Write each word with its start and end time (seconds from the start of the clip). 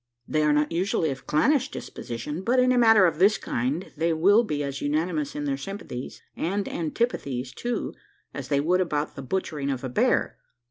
They 0.27 0.41
are 0.41 0.51
not 0.51 0.71
usually 0.71 1.11
of 1.11 1.19
a 1.19 1.23
clannish 1.25 1.69
disposition; 1.69 2.41
but, 2.41 2.57
in 2.57 2.71
a 2.71 2.77
matter 2.79 3.05
of 3.05 3.19
this 3.19 3.37
kind, 3.37 3.91
they 3.95 4.13
will 4.13 4.43
be 4.43 4.63
as 4.63 4.81
unanimous 4.81 5.35
in 5.35 5.43
their 5.45 5.57
sympathies, 5.57 6.23
and 6.35 6.67
antipathies 6.67 7.53
too, 7.53 7.93
as 8.33 8.47
they 8.47 8.59
would 8.61 8.81
about 8.81 9.13
the 9.15 9.21
butchering 9.21 9.69
of 9.69 9.83
a 9.83 9.89
bear. 9.89 10.39